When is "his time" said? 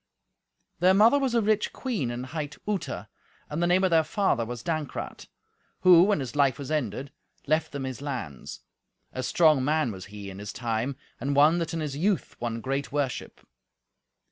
10.39-10.95